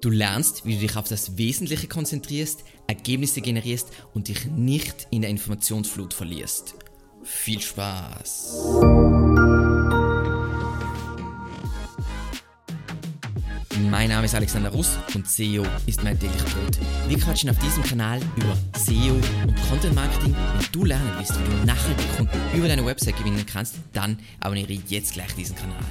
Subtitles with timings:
[0.00, 5.22] Du lernst, wie du dich auf das Wesentliche konzentrierst, Ergebnisse generierst und dich nicht in
[5.22, 6.76] der Informationsflut verlierst.
[7.24, 8.76] Viel Spaß!
[13.90, 16.78] Mein Name ist Alexander Russ und SEO ist mein tägliches Brot.
[17.08, 20.32] Wir quatschen auf diesem Kanal über SEO und Content Marketing.
[20.32, 24.74] Wenn du lernen willst, wie du nachhaltig Kunden über deine Website gewinnen kannst, dann abonniere
[24.88, 25.82] jetzt gleich diesen Kanal.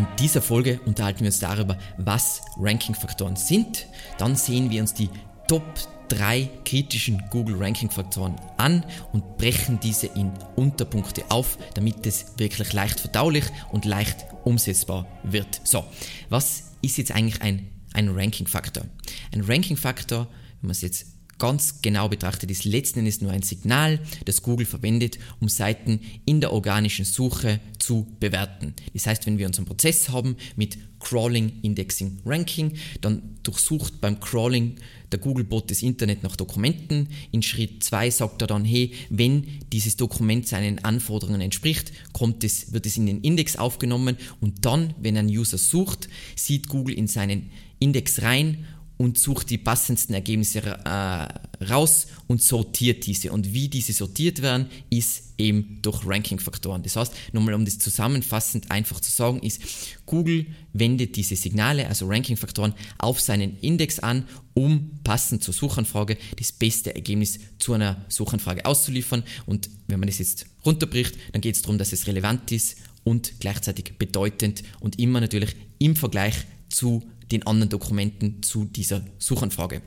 [0.00, 3.86] In dieser Folge unterhalten wir uns darüber, was Ranking-Faktoren sind.
[4.16, 5.10] Dann sehen wir uns die
[5.46, 5.62] Top
[6.08, 8.82] 3 kritischen Google Ranking-Faktoren an
[9.12, 15.60] und brechen diese in Unterpunkte auf, damit es wirklich leicht verdaulich und leicht umsetzbar wird.
[15.64, 15.84] So,
[16.30, 18.84] was ist jetzt eigentlich ein, ein Ranking-Faktor?
[19.32, 20.28] Ein Ranking-Faktor,
[20.62, 21.08] wenn man es jetzt
[21.40, 26.40] ganz genau betrachtet, ist letzten Endes nur ein Signal, das Google verwendet, um Seiten in
[26.40, 28.74] der organischen Suche zu bewerten.
[28.94, 34.76] Das heißt, wenn wir unseren Prozess haben mit Crawling, Indexing, Ranking, dann durchsucht beim Crawling
[35.10, 37.08] der Google-Bot das Internet nach Dokumenten.
[37.32, 42.72] In Schritt 2 sagt er dann, hey, wenn dieses Dokument seinen Anforderungen entspricht, kommt es,
[42.74, 47.08] wird es in den Index aufgenommen und dann, wenn ein User sucht, sieht Google in
[47.08, 48.66] seinen Index rein
[49.00, 53.32] und sucht die passendsten Ergebnisse äh, raus und sortiert diese.
[53.32, 56.82] Und wie diese sortiert werden, ist eben durch Ranking-Faktoren.
[56.82, 59.62] Das heißt, nochmal um das zusammenfassend einfach zu sagen, ist,
[60.04, 66.52] Google wendet diese Signale, also Ranking-Faktoren, auf seinen Index an, um passend zur Suchanfrage das
[66.52, 69.22] beste Ergebnis zu einer Suchanfrage auszuliefern.
[69.46, 73.40] Und wenn man das jetzt runterbricht, dann geht es darum, dass es relevant ist und
[73.40, 76.34] gleichzeitig bedeutend und immer natürlich im Vergleich
[76.68, 79.82] zu den anderen Dokumenten zu dieser Suchanfrage.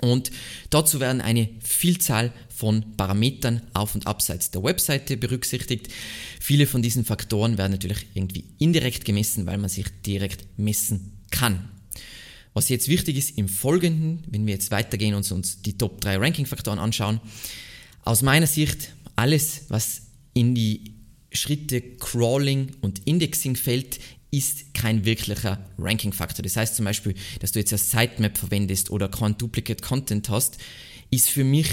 [0.00, 0.30] Und
[0.70, 5.88] dazu werden eine Vielzahl von Parametern auf und abseits der Webseite berücksichtigt.
[6.40, 11.70] Viele von diesen Faktoren werden natürlich irgendwie indirekt gemessen, weil man sich direkt messen kann.
[12.52, 16.18] Was jetzt wichtig ist im Folgenden, wenn wir jetzt weitergehen und uns die Top 3
[16.18, 17.20] Ranking-Faktoren anschauen,
[18.02, 20.02] aus meiner Sicht alles, was
[20.34, 20.94] in die
[21.32, 23.98] Schritte Crawling und Indexing fällt,
[24.36, 26.42] ist kein wirklicher Ranking-Faktor.
[26.42, 30.58] Das heißt zum Beispiel, dass du jetzt eine Sitemap verwendest oder kein Duplicate Content hast,
[31.10, 31.68] ist für mich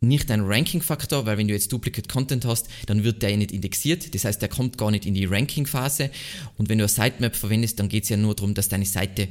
[0.00, 4.14] nicht ein Ranking-Faktor, weil wenn du jetzt Duplicate Content hast, dann wird der nicht indexiert.
[4.14, 6.10] Das heißt, der kommt gar nicht in die Ranking-Phase.
[6.56, 9.28] Und wenn du eine Sitemap verwendest, dann geht es ja nur darum, dass deine Seite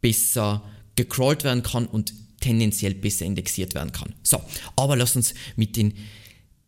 [0.00, 0.62] besser
[0.96, 4.14] gecrawlt werden kann und tendenziell besser indexiert werden kann.
[4.22, 4.40] So,
[4.76, 5.94] aber lass uns mit den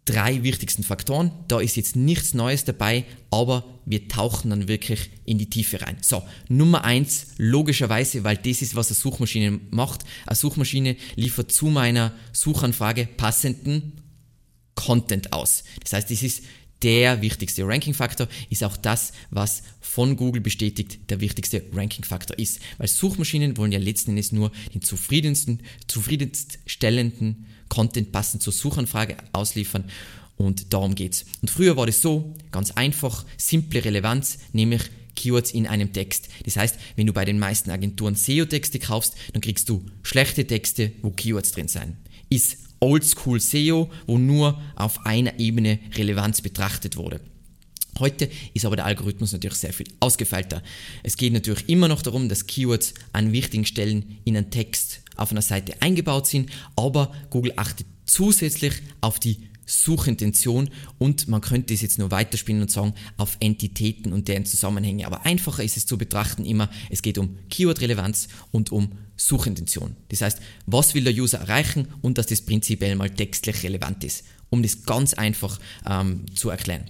[0.06, 1.30] drei wichtigsten Faktoren.
[1.48, 5.98] Da ist jetzt nichts Neues dabei, aber wir tauchen dann wirklich in die Tiefe rein.
[6.00, 10.04] So, Nummer eins, logischerweise, weil das ist, was eine Suchmaschine macht.
[10.26, 14.00] Eine Suchmaschine liefert zu meiner Suchanfrage passenden
[14.74, 15.64] Content aus.
[15.82, 16.44] Das heißt, das ist
[16.82, 22.60] der wichtigste Ranking-Faktor, ist auch das, was von Google bestätigt der wichtigste Ranking-Faktor ist.
[22.78, 29.84] Weil Suchmaschinen wollen ja letzten Endes nur den zufriedensten, zufriedenstellenden Content passend zur Suchanfrage ausliefern.
[30.36, 31.24] Und darum geht's.
[31.40, 34.82] Und früher war das so, ganz einfach, simple Relevanz, nämlich
[35.14, 36.28] Keywords in einem Text.
[36.44, 40.92] Das heißt, wenn du bei den meisten Agenturen SEO-Texte kaufst, dann kriegst du schlechte Texte,
[41.02, 41.96] wo Keywords drin sind.
[42.28, 47.20] Ist Oldschool SEO, wo nur auf einer Ebene Relevanz betrachtet wurde.
[47.98, 50.62] Heute ist aber der Algorithmus natürlich sehr viel ausgefeilter.
[51.02, 55.30] Es geht natürlich immer noch darum, dass Keywords an wichtigen Stellen in einen Text auf
[55.30, 61.82] einer Seite eingebaut sind, aber Google achtet zusätzlich auf die Suchintention und man könnte es
[61.82, 65.06] jetzt nur weiterspielen und sagen auf Entitäten und deren Zusammenhänge.
[65.06, 69.96] Aber einfacher ist es zu betrachten immer, es geht um Keyword-Relevanz und um Suchintention.
[70.08, 74.24] Das heißt, was will der User erreichen und dass das prinzipiell mal textlich relevant ist,
[74.50, 75.58] um das ganz einfach
[75.88, 76.84] ähm, zu erklären.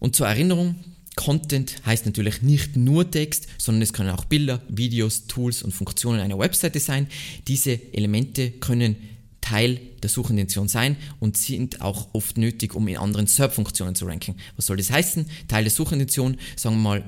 [0.00, 0.76] Und zur Erinnerung,
[1.16, 6.20] Content heißt natürlich nicht nur Text, sondern es können auch Bilder, Videos, Tools und Funktionen
[6.20, 7.06] einer Webseite sein.
[7.46, 8.96] Diese Elemente können
[9.40, 14.36] Teil der Suchintention sein und sind auch oft nötig, um in anderen SERP-Funktionen zu ranken.
[14.56, 15.26] Was soll das heißen?
[15.48, 17.04] Teil der Suchintention, sagen wir mal,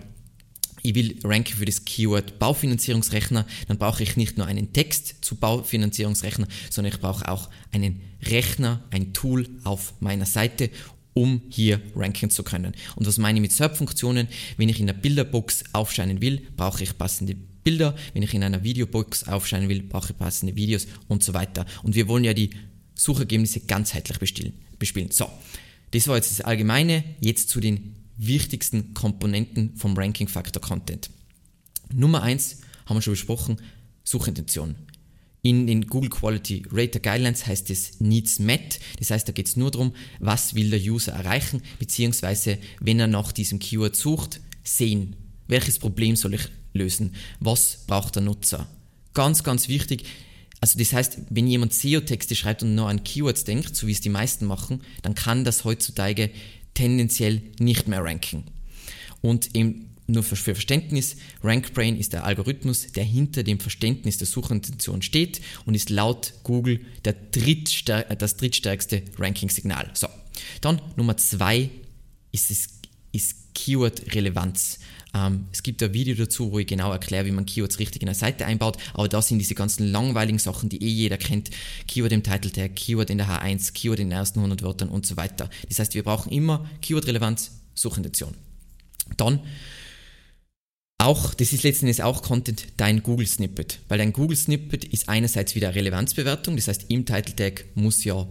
[0.82, 5.34] ich will ranken für das Keyword Baufinanzierungsrechner, dann brauche ich nicht nur einen Text zu
[5.36, 10.70] Baufinanzierungsrechner, sondern ich brauche auch einen Rechner, ein Tool auf meiner Seite,
[11.16, 12.74] um hier ranken zu können.
[12.94, 14.28] Und was meine ich mit SERP-Funktionen?
[14.58, 17.96] Wenn ich in der Bilderbox aufscheinen will, brauche ich passende Bilder.
[18.12, 21.64] Wenn ich in einer Videobox aufscheinen will, brauche ich passende Videos und so weiter.
[21.82, 22.50] Und wir wollen ja die
[22.94, 25.10] Suchergebnisse ganzheitlich bespielen.
[25.10, 25.30] So,
[25.92, 27.02] das war jetzt das Allgemeine.
[27.20, 31.08] Jetzt zu den wichtigsten Komponenten vom Ranking Factor Content.
[31.94, 33.56] Nummer eins haben wir schon besprochen,
[34.04, 34.74] Suchintention.
[35.46, 38.80] In den Google Quality Rater Guidelines heißt es Needs Met.
[38.98, 43.06] Das heißt, da geht es nur darum, was will der User erreichen, beziehungsweise wenn er
[43.06, 45.14] nach diesem Keyword sucht, sehen.
[45.46, 47.14] Welches Problem soll ich lösen.
[47.38, 48.66] Was braucht der Nutzer?
[49.14, 50.02] Ganz, ganz wichtig.
[50.60, 54.00] Also das heißt, wenn jemand SEO-Texte schreibt und nur an Keywords denkt, so wie es
[54.00, 56.30] die meisten machen, dann kann das heutzutage
[56.74, 58.46] tendenziell nicht mehr ranken.
[59.20, 65.02] Und eben nur für Verständnis, RankBrain ist der Algorithmus, der hinter dem Verständnis der Suchintention
[65.02, 69.90] steht und ist laut Google drittstär das drittstärkste Ranking-Signal.
[69.94, 70.08] So,
[70.60, 71.70] dann Nummer zwei
[72.30, 72.68] ist, es,
[73.12, 74.78] ist Keyword-Relevanz.
[75.14, 78.08] Ähm, es gibt ein Video dazu, wo ich genau erkläre, wie man Keywords richtig in
[78.08, 81.50] eine Seite einbaut, aber da sind diese ganzen langweiligen Sachen, die eh jeder kennt.
[81.88, 85.06] Keyword im Title Tag, Keyword in der H1, Keyword in den ersten 100 Wörtern und
[85.06, 85.48] so weiter.
[85.68, 88.34] Das heißt, wir brauchen immer Keyword-Relevanz, Suchintention.
[89.16, 89.40] Dann
[90.98, 93.80] auch, das ist letzten Endes auch Content, dein Google Snippet.
[93.88, 98.26] Weil dein Google Snippet ist einerseits wieder Relevanzbewertung, das heißt im Title Tag muss ja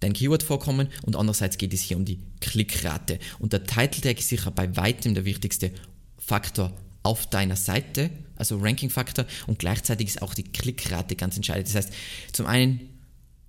[0.00, 3.18] dein Keyword vorkommen und andererseits geht es hier um die Klickrate.
[3.38, 5.70] Und der Title Tag ist sicher bei weitem der wichtigste
[6.18, 6.72] Faktor
[7.02, 11.68] auf deiner Seite, also Ranking-Faktor und gleichzeitig ist auch die Klickrate ganz entscheidend.
[11.68, 11.92] Das heißt,
[12.32, 12.88] zum einen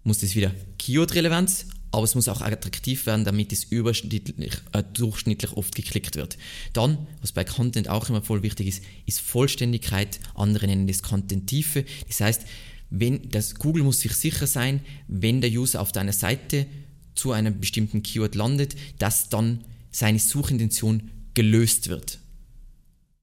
[0.04, 5.54] muss es wieder Keyword-Relevanz, aber es muss auch attraktiv werden, damit es überschnittlich, äh, durchschnittlich
[5.54, 6.40] oft geklickt wird.
[6.74, 10.19] Dann, was bei Content auch immer voll wichtig ist, ist Vollständigkeit.
[10.34, 11.86] Andere nennen das Content-Tiefe.
[12.07, 12.42] Das heißt,
[12.90, 16.66] wenn das Google muss sich sicher sein, wenn der User auf deiner Seite
[17.13, 22.18] zu einem bestimmten Keyword landet, dass dann seine Suchintention gelöst wird.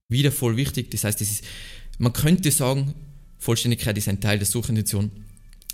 [0.08, 0.92] Wieder voll wichtig.
[0.92, 1.44] Das heißt, das ist,
[1.98, 2.94] man könnte sagen,
[3.38, 5.10] Vollständigkeit ist ein Teil der Suchintention,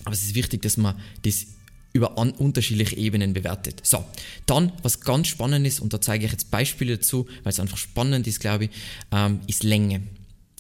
[0.05, 1.47] aber es ist wichtig, dass man das
[1.97, 3.81] über an, unterschiedliche Ebenen bewertet.
[3.83, 4.05] So,
[4.47, 7.79] dann, was ganz spannend ist, und da zeige ich jetzt Beispiele dazu, weil es einfach
[7.79, 8.71] spannend ist, glaube ich,
[9.13, 10.03] ähm, ist Länge.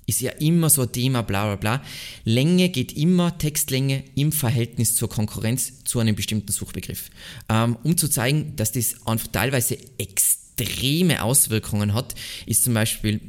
[0.06, 1.84] Ist ja immer so ein Thema, bla bla bla.
[2.24, 7.10] Länge geht immer, Textlänge im Verhältnis zur Konkurrenz zu einem bestimmten Suchbegriff.
[7.48, 8.94] Ähm, um zu zeigen, dass das
[9.32, 12.14] teilweise extreme Auswirkungen hat,
[12.46, 13.20] ist zum Beispiel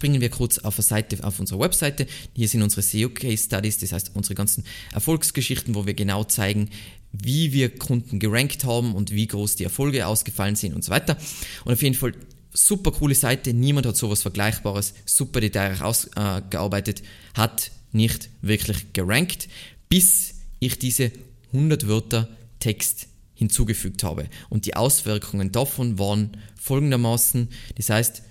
[0.00, 2.06] springen wir kurz auf, Seite, auf unsere Webseite.
[2.32, 4.64] Hier sind unsere SEO Case Studies, das heißt unsere ganzen
[4.94, 6.70] Erfolgsgeschichten, wo wir genau zeigen,
[7.12, 11.18] wie wir Kunden gerankt haben und wie groß die Erfolge ausgefallen sind und so weiter.
[11.66, 12.14] Und auf jeden Fall
[12.54, 17.02] super coole Seite, niemand hat sowas Vergleichbares, super detailreich ausgearbeitet,
[17.34, 19.48] hat nicht wirklich gerankt,
[19.90, 21.12] bis ich diese
[21.52, 22.26] 100 Wörter
[22.58, 24.30] Text hinzugefügt habe.
[24.48, 28.22] Und die Auswirkungen davon waren folgendermaßen, das heißt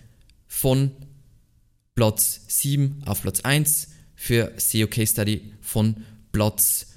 [0.48, 0.94] von
[2.00, 5.98] Platz 7 auf Platz 1, für SEO Case Study von
[6.32, 6.94] Platz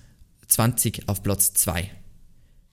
[0.47, 1.91] 20 auf Platz 2.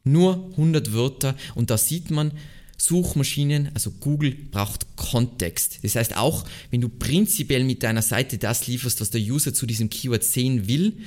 [0.04, 2.34] Nur 100 Wörter und da sieht man,
[2.78, 5.80] Suchmaschinen, also Google braucht Kontext.
[5.81, 9.66] Das heißt, auch wenn du prinzipiell mit deiner Seite das lieferst, was der User zu
[9.66, 11.00] diesem Keyword sehen will,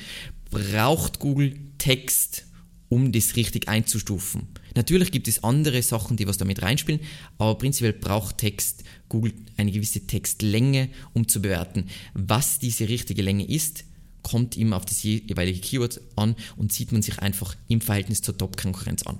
[0.51, 2.47] braucht Google Text,
[2.89, 4.49] um das richtig einzustufen.
[4.75, 7.01] Natürlich gibt es andere Sachen, die was damit reinspielen,
[7.39, 13.47] aber prinzipiell braucht Text Google eine gewisse Textlänge, um zu bewerten, was diese richtige Länge
[13.47, 13.85] ist
[14.23, 18.37] kommt immer auf das jeweilige Keyword an und sieht man sich einfach im Verhältnis zur
[18.37, 19.19] Top-Konkurrenz an.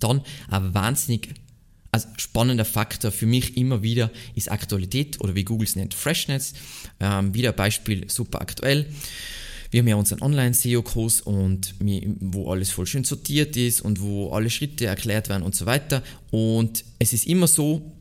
[0.00, 1.34] Dann ein wahnsinnig
[1.90, 6.52] also spannender Faktor für mich immer wieder ist Aktualität oder wie Google es nennt, Freshness.
[7.00, 8.86] Ähm, wieder Beispiel super aktuell.
[9.70, 11.74] Wir haben ja unseren Online-SEO-Kurs und
[12.20, 16.02] wo alles voll schön sortiert ist und wo alle Schritte erklärt werden und so weiter.
[16.30, 17.92] Und es ist immer so,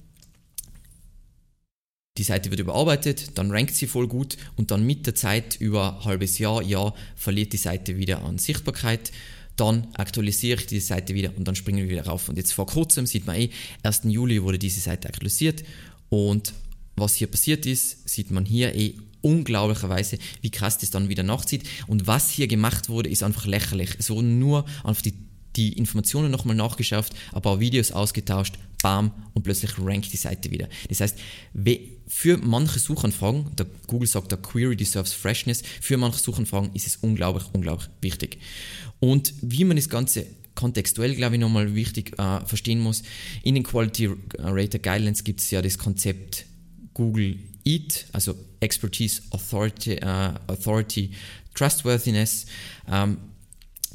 [2.18, 6.00] die Seite wird überarbeitet, dann rankt sie voll gut und dann mit der Zeit über
[6.00, 9.12] ein halbes Jahr, Jahr verliert die Seite wieder an Sichtbarkeit.
[9.56, 12.30] Dann aktualisiere ich diese Seite wieder und dann springen wir wieder rauf.
[12.30, 13.50] Und jetzt vor kurzem sieht man eh,
[13.84, 14.02] 1.
[14.06, 15.64] Juli wurde diese Seite aktualisiert
[16.10, 16.54] und
[16.96, 18.96] was hier passiert ist, sieht man hier eh
[19.28, 21.64] unglaublicherweise, wie krass das dann wieder nachzieht.
[21.88, 23.90] Und was hier gemacht wurde, ist einfach lächerlich.
[24.00, 25.14] Es wurden nur auf die,
[25.58, 30.70] die Informationen nochmal nachgeschärft, ein paar Videos ausgetauscht, bam, und plötzlich rankt die Seite wieder.
[30.88, 31.18] Das heißt,
[32.08, 36.96] für manche Suchanfragen, der Google sagt, der Query deserves Freshness, für manche Suchanfragen ist es
[36.98, 38.38] unglaublich, unglaublich wichtig.
[39.00, 43.04] Und wie man das Ganze kontextuell, glaube ich, nochmal wichtig äh, verstehen muss,
[43.44, 46.46] in den Quality Rater Guidelines gibt es ja das Konzept
[46.94, 51.12] Google EAT, also Expertise, Authority, äh, Authority
[51.54, 52.46] Trustworthiness,
[52.90, 53.18] ähm,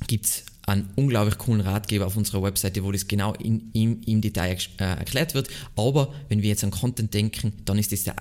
[0.07, 4.21] gibt es einen unglaublich coolen Ratgeber auf unserer Webseite, wo das genau in, im, im
[4.21, 5.49] Detail äh, erklärt wird.
[5.75, 8.15] Aber wenn wir jetzt an Content denken, dann ist das der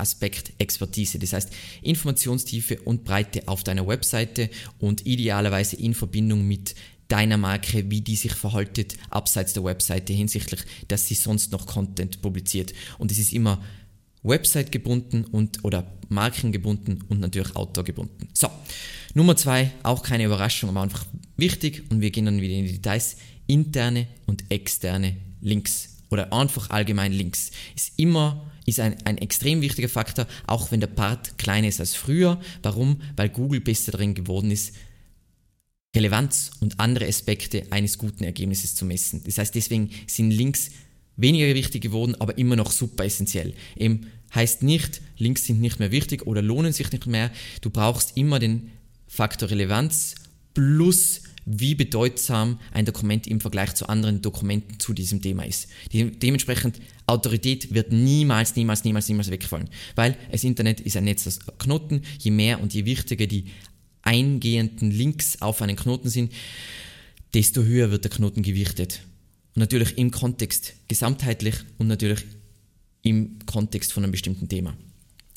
[0.00, 1.18] Aspekt Expertise.
[1.18, 6.76] Das heißt, Informationstiefe und Breite auf deiner Webseite und idealerweise in Verbindung mit
[7.08, 12.22] deiner Marke, wie die sich verhaltet abseits der Webseite hinsichtlich, dass sie sonst noch Content
[12.22, 12.72] publiziert.
[12.98, 13.62] Und es ist immer
[14.24, 18.28] Website gebunden und oder Marken gebunden und natürlich Autor gebunden.
[18.32, 18.48] So,
[19.14, 21.04] Nummer zwei, auch keine Überraschung, aber einfach
[21.36, 23.16] wichtig und wir gehen dann wieder in die Details,
[23.46, 29.90] interne und externe Links oder einfach allgemein Links ist immer ist ein, ein extrem wichtiger
[29.90, 32.40] Faktor, auch wenn der Part kleiner ist als früher.
[32.62, 33.02] Warum?
[33.14, 34.74] Weil Google besser darin geworden ist,
[35.94, 39.22] Relevanz und andere Aspekte eines guten Ergebnisses zu messen.
[39.24, 40.70] Das heißt, deswegen sind Links
[41.16, 43.54] weniger wichtig geworden, aber immer noch super essentiell.
[43.76, 47.30] Eben heißt nicht, Links sind nicht mehr wichtig oder lohnen sich nicht mehr.
[47.60, 48.70] Du brauchst immer den
[49.06, 50.16] Faktor Relevanz
[50.54, 55.68] plus wie bedeutsam ein Dokument im Vergleich zu anderen Dokumenten zu diesem Thema ist.
[55.92, 61.26] De dementsprechend, Autorität wird niemals, niemals, niemals, niemals wegfallen, weil das Internet ist ein Netz
[61.26, 62.02] aus Knoten.
[62.18, 63.46] Je mehr und je wichtiger die
[64.02, 66.32] eingehenden Links auf einen Knoten sind,
[67.34, 69.00] desto höher wird der Knoten gewichtet.
[69.54, 72.24] Und natürlich im Kontext, gesamtheitlich und natürlich
[73.02, 74.74] im Kontext von einem bestimmten Thema.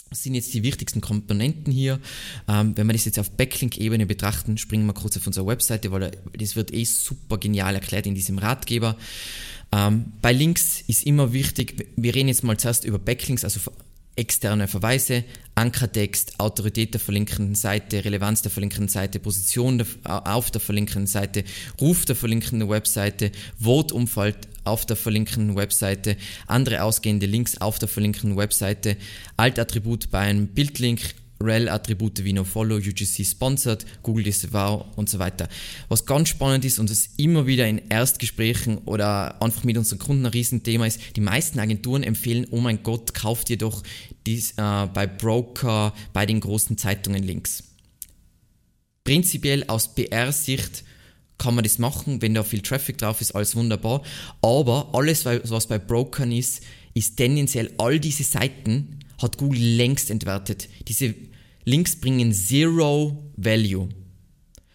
[0.09, 1.99] Was sind jetzt die wichtigsten Komponenten hier?
[2.47, 6.11] Ähm, wenn wir das jetzt auf Backlink-Ebene betrachten, springen wir kurz auf unsere Webseite, weil
[6.37, 8.95] das wird eh super genial erklärt in diesem Ratgeber.
[9.71, 13.59] Ähm, bei Links ist immer wichtig, wir reden jetzt mal zuerst über Backlinks, also
[14.17, 15.23] externe Verweise,
[15.55, 19.87] Ankertext, Autorität der verlinkenden Seite, Relevanz der verlinkenden Seite, Position der,
[20.27, 21.43] auf der verlinkenden Seite,
[21.79, 28.37] Ruf der verlinkenden Webseite, Votumfall auf der verlinkenden Webseite, andere ausgehende Links auf der verlinkenden
[28.37, 28.97] Webseite,
[29.37, 35.47] Altattribut bei einem Bildlink, rel-Attribute wie NoFollow, UGC Sponsored, Google Disavow und so weiter.
[35.89, 40.25] Was ganz spannend ist und was immer wieder in Erstgesprächen oder einfach mit unseren Kunden
[40.25, 43.83] ein Riesenthema ist, die meisten Agenturen empfehlen, oh mein Gott, kauft ihr doch
[44.25, 47.63] dies, äh, bei Broker, bei den großen Zeitungen Links.
[49.03, 50.83] Prinzipiell aus PR-Sicht
[51.37, 54.01] kann man das machen, wenn da viel Traffic drauf ist, alles wunderbar.
[54.41, 56.63] Aber alles, was bei Brokern ist,
[56.93, 60.69] ist tendenziell all diese Seiten hat Google längst entwertet.
[60.87, 61.15] Diese
[61.65, 63.89] Links bringen Zero Value.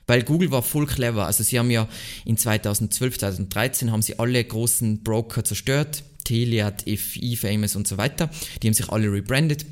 [0.06, 1.26] Weil Google war voll clever.
[1.26, 1.88] Also sie haben ja
[2.24, 6.04] in 2012, 2013 haben sie alle großen Broker zerstört.
[6.24, 8.30] Teliat, FI, Famous und so weiter.
[8.62, 9.64] Die haben sich alle rebrandet.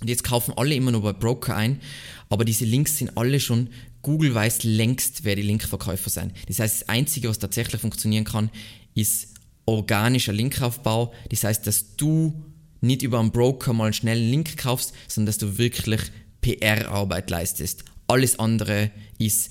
[0.00, 1.80] Und jetzt kaufen alle immer nur bei Broker ein.
[2.28, 3.70] Aber diese Links sind alle schon,
[4.02, 6.32] Google weiß längst, wer die Linkverkäufer sind.
[6.46, 8.50] Das heißt, das Einzige, was tatsächlich funktionieren kann,
[8.94, 9.28] ist
[9.66, 11.14] organischer Linkaufbau.
[11.30, 12.44] Das heißt, dass du
[12.86, 16.00] nicht über einen Broker mal einen Link kaufst, sondern dass du wirklich
[16.40, 17.84] PR-Arbeit leistest.
[18.06, 19.50] Alles andere ist,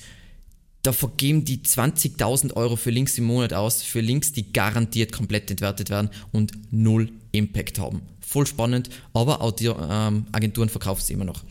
[0.84, 5.50] da vergeben die 20.000 Euro für Links im Monat aus, für Links, die garantiert komplett
[5.50, 8.02] entwertet werden und null Impact haben.
[8.20, 11.44] Voll spannend, aber ähm, Agenturen verkaufen es immer noch.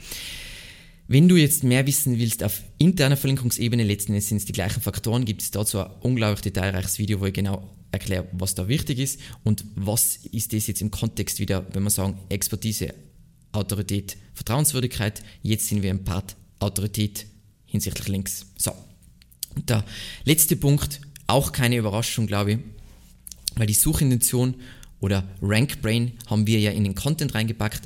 [1.09, 4.81] Wenn du jetzt mehr wissen willst auf interner Verlinkungsebene, letzten Endes sind es die gleichen
[4.81, 8.99] Faktoren, gibt es dazu ein unglaublich detailreiches Video, wo ich genau erkläre, was da wichtig
[8.99, 12.95] ist und was ist das jetzt im Kontext wieder, wenn wir sagen, Expertise,
[13.53, 15.23] Autorität, Vertrauenswürdigkeit.
[15.43, 17.27] Jetzt sind wir im Part Autorität
[17.67, 18.47] hinsichtlich Links.
[18.57, 18.73] So.
[19.69, 19.85] Der
[20.25, 22.59] letzte Punkt, auch keine Überraschung, glaube ich,
[23.57, 24.55] weil die Suchintention
[25.01, 27.83] oder RankBrain haben wir ja in den Content reingepackt.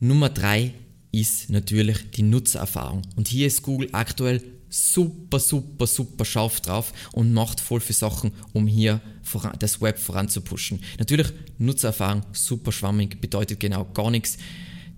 [0.00, 0.74] Nummer drei
[1.12, 3.02] ist natürlich die Nutzererfahrung.
[3.16, 4.42] Und hier ist Google aktuell
[4.74, 9.00] super, super, super scharf drauf und macht voll für Sachen, um hier
[9.58, 10.80] das Web voranzupushen.
[10.98, 11.28] Natürlich,
[11.58, 14.36] Nutzererfahrung super schwammig, bedeutet genau gar nichts.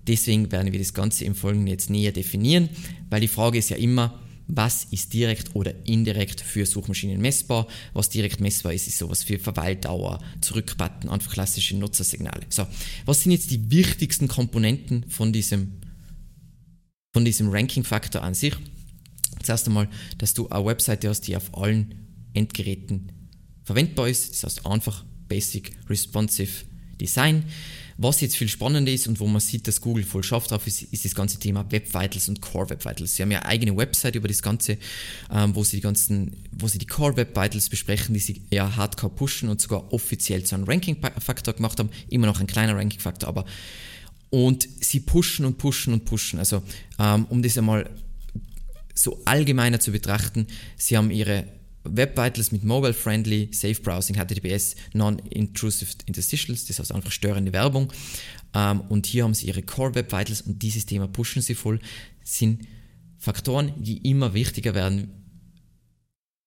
[0.07, 2.69] Deswegen werden wir das Ganze im Folgenden jetzt näher definieren,
[3.09, 7.67] weil die Frage ist ja immer, was ist direkt oder indirekt für Suchmaschinen messbar.
[7.93, 12.45] Was direkt messbar ist, ist sowas wie Verweildauer, Zurückbutton, einfach klassische Nutzersignale.
[12.49, 12.65] So,
[13.05, 15.73] was sind jetzt die wichtigsten Komponenten von diesem,
[17.13, 18.55] von diesem Ranking-Faktor an sich?
[19.43, 21.95] Zuerst einmal, dass du eine Webseite hast, die auf allen
[22.33, 23.11] Endgeräten
[23.63, 24.31] verwendbar ist.
[24.31, 26.65] Das heißt einfach Basic Responsive
[26.99, 27.43] Design.
[27.99, 30.83] Was jetzt viel spannender ist und wo man sieht, dass Google voll scharf drauf ist,
[30.83, 33.15] ist das ganze Thema Web Vitals und Core Web Vitals.
[33.15, 34.77] Sie haben ja eine eigene Website über das Ganze,
[35.31, 38.75] ähm, wo sie die ganzen, wo sie die Core Web Vitals besprechen, die sie eher
[38.75, 41.89] hardcore pushen und sogar offiziell zu einem Ranking-Faktor gemacht haben.
[42.09, 43.45] Immer noch ein kleiner Ranking-Faktor, aber
[44.29, 46.37] und sie pushen und pushen und pushen.
[46.37, 46.61] Also
[46.99, 47.89] ähm, um das einmal
[48.97, 51.45] so allgemeiner zu betrachten, sie haben ihre
[51.83, 57.93] Web Vitals mit Mobile Friendly, Safe Browsing, HTTPS, Non-Intrusive Interstitials, das heißt einfach störende Werbung.
[58.53, 61.79] Ähm, und hier haben sie ihre Core Web Vitals und dieses Thema pushen sie voll,
[62.23, 62.67] sind
[63.17, 65.11] Faktoren, die immer wichtiger werden.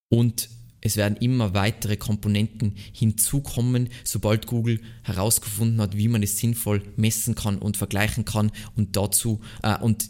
[0.08, 0.48] Und
[0.80, 7.34] es werden immer weitere Komponenten hinzukommen, sobald Google herausgefunden hat, wie man es sinnvoll messen
[7.34, 10.08] kann und vergleichen kann und dazu äh, und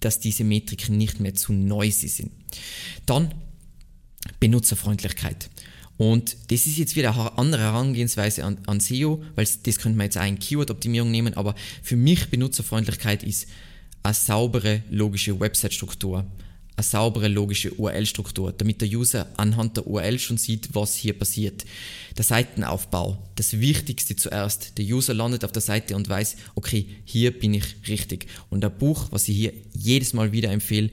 [0.00, 2.32] dass diese Metriken nicht mehr zu noisy sind.
[3.06, 3.34] Dann
[4.40, 5.50] Benutzerfreundlichkeit.
[5.96, 10.06] Und das ist jetzt wieder eine andere Herangehensweise an, an SEO, weil das könnte man
[10.06, 13.48] jetzt auch in Keyword-Optimierung nehmen, aber für mich Benutzerfreundlichkeit ist
[14.02, 16.26] eine saubere, logische Website-Struktur,
[16.76, 21.64] eine saubere, logische URL-Struktur, damit der User anhand der URL schon sieht, was hier passiert.
[22.16, 24.76] Der Seitenaufbau, das Wichtigste zuerst.
[24.76, 28.26] Der User landet auf der Seite und weiß, okay, hier bin ich richtig.
[28.50, 30.90] Und ein Buch, was ich hier jedes Mal wieder empfehle,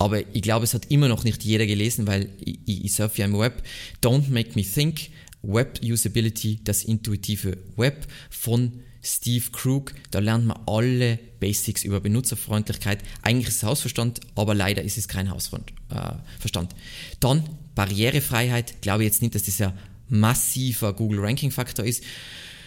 [0.00, 3.26] aber ich glaube, es hat immer noch nicht jeder gelesen, weil ich, ich surfe ja
[3.26, 3.62] im Web.
[4.02, 5.10] Don't Make Me Think,
[5.42, 9.94] Web Usability, das intuitive Web von Steve Krug.
[10.10, 13.00] Da lernt man alle Basics über Benutzerfreundlichkeit.
[13.22, 15.72] Eigentlich ist es Hausverstand, aber leider ist es kein Hausverstand.
[15.90, 16.74] Äh,
[17.20, 17.44] Dann
[17.74, 18.82] Barrierefreiheit.
[18.82, 19.72] Glaube jetzt nicht, dass das ein
[20.08, 22.04] massiver Google Ranking Faktor ist.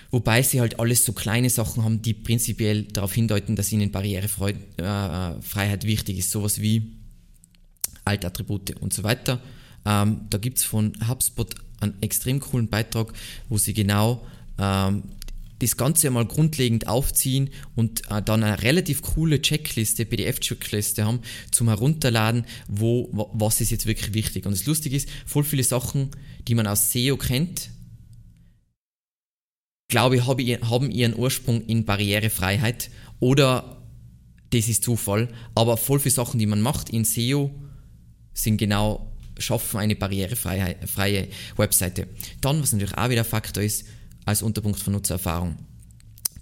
[0.09, 5.83] Wobei sie halt alles so kleine Sachen haben, die prinzipiell darauf hindeuten, dass ihnen Barrierefreiheit
[5.83, 6.31] äh, wichtig ist.
[6.31, 6.93] Sowas wie
[8.05, 9.41] Altattribute und so weiter.
[9.85, 13.13] Ähm, da gibt es von HubSpot einen extrem coolen Beitrag,
[13.49, 14.25] wo sie genau
[14.57, 15.03] ähm,
[15.59, 21.69] das Ganze einmal grundlegend aufziehen und äh, dann eine relativ coole Checkliste, PDF-Checkliste haben zum
[21.69, 24.45] Herunterladen, wo was ist jetzt wirklich wichtig.
[24.45, 26.11] Und das Lustige ist, voll viele Sachen,
[26.47, 27.69] die man aus SEO kennt,
[29.87, 32.89] glaube ich, haben ihren Ursprung in Barrierefreiheit
[33.19, 33.81] oder
[34.49, 37.51] das ist Zufall, aber voll viele Sachen, die man macht in SEO,
[38.33, 42.07] sind genau schaffen eine barrierefreie Webseite.
[42.41, 43.85] Dann, was natürlich auch wieder Faktor ist,
[44.25, 45.57] als Unterpunkt von Nutzererfahrung.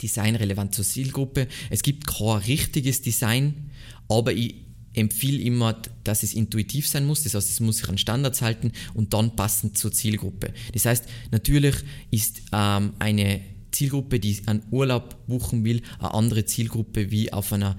[0.02, 1.48] Design relevant zur Zielgruppe.
[1.70, 3.72] Es gibt kein richtiges Design,
[4.08, 4.56] aber ich
[4.94, 7.24] empfehle immer, dass es intuitiv sein muss.
[7.24, 10.54] Das heißt, es muss sich an Standards halten und dann passend zur Zielgruppe.
[10.74, 11.76] Das heißt, natürlich
[12.10, 17.78] ist ähm, eine Zielgruppe, die einen Urlaub buchen will, eine andere Zielgruppe wie auf einer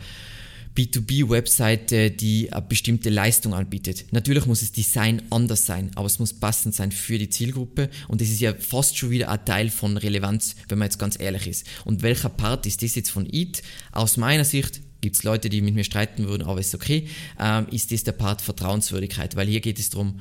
[0.75, 4.07] B2B-Webseite, die eine bestimmte Leistung anbietet.
[4.11, 8.21] Natürlich muss das Design anders sein, aber es muss passend sein für die Zielgruppe und
[8.21, 11.47] das ist ja fast schon wieder ein Teil von Relevanz, wenn man jetzt ganz ehrlich
[11.47, 11.67] ist.
[11.85, 13.62] Und welcher Part ist das jetzt von IT?
[13.93, 17.67] Aus meiner Sicht gibt es Leute, die mit mir streiten würden, aber ist okay, ähm,
[17.71, 20.21] ist das der Part Vertrauenswürdigkeit, weil hier geht es darum,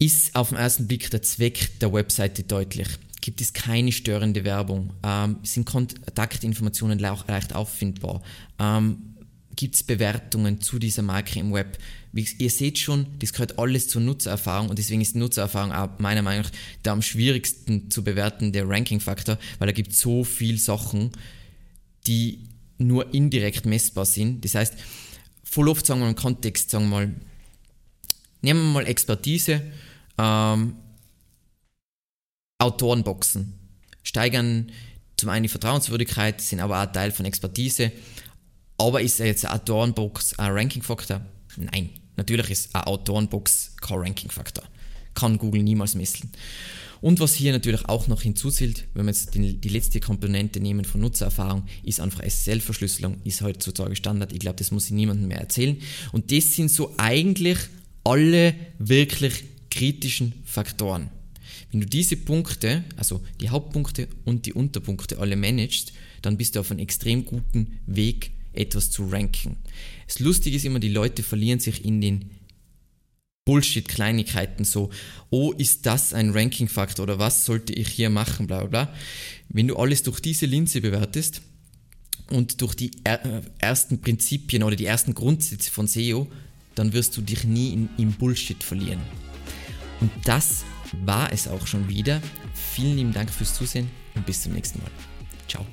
[0.00, 2.88] ist auf den ersten Blick der Zweck der Webseite deutlich
[3.24, 8.22] gibt es keine störende Werbung, ähm, sind Kontaktinformationen leicht auffindbar,
[8.58, 9.14] ähm,
[9.56, 11.78] gibt es Bewertungen zu dieser Marke im Web.
[12.12, 16.20] Wie, ihr seht schon, das gehört alles zur Nutzererfahrung und deswegen ist Nutzererfahrung auch meiner
[16.20, 16.50] Meinung nach
[16.84, 21.10] der am schwierigsten zu bewerten, der Ranking-Faktor, weil da gibt so viele Sachen,
[22.06, 22.40] die
[22.76, 24.44] nur indirekt messbar sind.
[24.44, 24.74] Das heißt,
[25.44, 27.14] voll oft sagen wir im Kontext, sagen wir mal,
[28.42, 29.62] nehmen wir mal Expertise,
[30.18, 30.74] ähm,
[32.64, 33.54] Autorenboxen
[34.02, 34.70] steigern
[35.16, 37.92] zum einen die Vertrauenswürdigkeit, sind aber auch Teil von Expertise.
[38.76, 41.20] Aber ist jetzt eine Autorenbox ein Ranking-Faktor?
[41.56, 44.64] Nein, natürlich ist eine Autorenbox kein Ranking-Faktor.
[45.14, 46.32] Kann Google niemals messen.
[47.00, 50.84] Und was hier natürlich auch noch hinzuzählt, wenn wir jetzt die, die letzte Komponente nehmen
[50.84, 54.32] von Nutzererfahrung, ist einfach SSL-Verschlüsselung, ist heutzutage Standard.
[54.32, 55.76] Ich glaube, das muss ich niemandem mehr erzählen.
[56.12, 57.58] Und das sind so eigentlich
[58.04, 61.10] alle wirklich kritischen Faktoren.
[61.74, 66.60] Wenn du diese Punkte, also die Hauptpunkte und die Unterpunkte alle managst, dann bist du
[66.60, 69.56] auf einem extrem guten Weg, etwas zu ranken.
[70.06, 72.30] Das Lustige ist immer, die Leute verlieren sich in den
[73.44, 74.90] Bullshit-Kleinigkeiten so,
[75.30, 78.94] oh, ist das ein Ranking-Faktor oder was sollte ich hier machen, bla bla bla.
[79.48, 81.42] Wenn du alles durch diese Linse bewertest
[82.30, 86.28] und durch die er ersten Prinzipien oder die ersten Grundsätze von SEO,
[86.76, 89.00] dann wirst du dich nie in, im Bullshit verlieren.
[90.00, 90.64] Und das
[91.04, 92.20] war es auch schon wieder.
[92.54, 94.90] Vielen lieben Dank fürs Zusehen und bis zum nächsten Mal.
[95.48, 95.64] Ciao.